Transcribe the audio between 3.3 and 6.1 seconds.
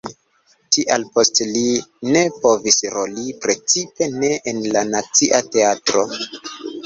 precipe ne en la Nacia Teatro.